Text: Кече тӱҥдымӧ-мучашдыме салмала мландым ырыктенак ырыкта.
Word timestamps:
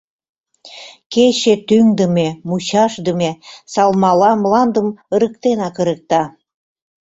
Кече 1.13 1.53
тӱҥдымӧ-мучашдыме 1.67 3.31
салмала 3.71 4.31
мландым 4.43 4.87
ырыктенак 5.15 5.75
ырыкта. 5.83 6.23